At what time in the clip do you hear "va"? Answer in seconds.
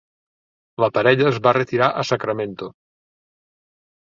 1.49-1.53